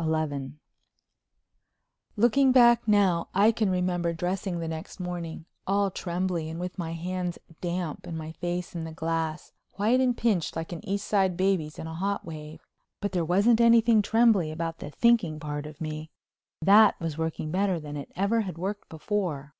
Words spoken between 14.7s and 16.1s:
the thinking part of me.